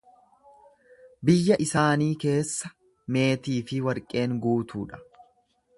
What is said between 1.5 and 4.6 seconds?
isaanii keessa meetii fi warqeen